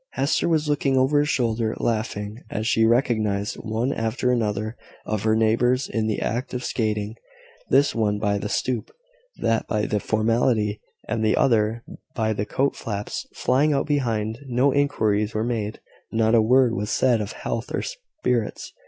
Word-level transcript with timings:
Hester 0.13 0.49
was 0.49 0.67
looking 0.67 0.97
over 0.97 1.19
his 1.19 1.29
shoulder, 1.29 1.75
laughing, 1.77 2.41
as 2.49 2.65
she 2.65 2.85
recognised 2.85 3.57
one 3.57 3.93
after 3.93 4.31
another 4.31 4.75
of 5.05 5.21
her 5.21 5.35
neighbours 5.35 5.87
in 5.87 6.07
the 6.07 6.19
act 6.23 6.55
of 6.55 6.63
skating 6.63 7.17
this 7.69 7.93
one 7.93 8.17
by 8.17 8.39
the 8.39 8.49
stoop 8.49 8.89
that 9.37 9.67
by 9.67 9.85
the 9.85 9.99
formality 9.99 10.81
and 11.07 11.23
the 11.23 11.35
other 11.37 11.83
by 12.15 12.33
the 12.33 12.47
coat 12.47 12.75
flaps 12.75 13.27
flying 13.35 13.73
out 13.73 13.85
behind. 13.85 14.39
No 14.47 14.73
inquiries 14.73 15.35
were 15.35 15.43
made 15.43 15.79
not 16.11 16.33
a 16.33 16.41
word 16.41 16.73
was 16.73 16.89
said 16.89 17.21
of 17.21 17.33
health 17.33 17.71
or 17.71 17.83
spirits. 17.83 18.73